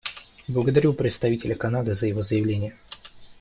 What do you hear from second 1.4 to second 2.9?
Канады за его заявление.